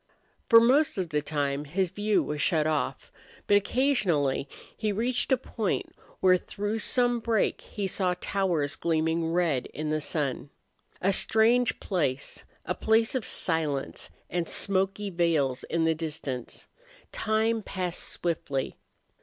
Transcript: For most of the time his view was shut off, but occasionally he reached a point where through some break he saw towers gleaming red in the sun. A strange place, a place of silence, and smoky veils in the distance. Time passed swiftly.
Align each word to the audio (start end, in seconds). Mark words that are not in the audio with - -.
For 0.49 0.59
most 0.59 0.97
of 0.97 1.09
the 1.09 1.21
time 1.21 1.65
his 1.65 1.91
view 1.91 2.23
was 2.23 2.41
shut 2.41 2.65
off, 2.65 3.11
but 3.45 3.55
occasionally 3.55 4.49
he 4.75 4.91
reached 4.91 5.31
a 5.31 5.37
point 5.37 5.93
where 6.21 6.37
through 6.37 6.79
some 6.79 7.19
break 7.19 7.61
he 7.61 7.85
saw 7.85 8.15
towers 8.19 8.75
gleaming 8.75 9.31
red 9.31 9.67
in 9.67 9.91
the 9.91 10.01
sun. 10.01 10.49
A 11.01 11.13
strange 11.13 11.79
place, 11.79 12.43
a 12.65 12.73
place 12.73 13.13
of 13.13 13.25
silence, 13.27 14.09
and 14.27 14.49
smoky 14.49 15.11
veils 15.11 15.63
in 15.65 15.83
the 15.85 15.93
distance. 15.93 16.65
Time 17.11 17.61
passed 17.61 18.01
swiftly. 18.01 18.79